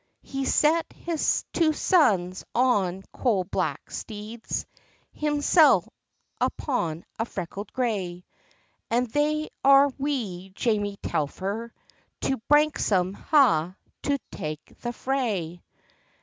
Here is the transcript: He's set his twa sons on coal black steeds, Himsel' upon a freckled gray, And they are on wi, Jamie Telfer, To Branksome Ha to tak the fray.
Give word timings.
He's 0.23 0.51
set 0.51 0.87
his 0.95 1.45
twa 1.53 1.75
sons 1.75 2.43
on 2.55 3.03
coal 3.13 3.43
black 3.43 3.91
steeds, 3.91 4.65
Himsel' 5.11 5.93
upon 6.39 7.05
a 7.19 7.25
freckled 7.25 7.71
gray, 7.71 8.25
And 8.89 9.11
they 9.11 9.49
are 9.63 9.85
on 9.85 9.91
wi, 9.99 10.53
Jamie 10.55 10.97
Telfer, 11.03 11.71
To 12.21 12.37
Branksome 12.49 13.13
Ha 13.13 13.75
to 14.01 14.17
tak 14.31 14.73
the 14.81 14.91
fray. 14.91 15.61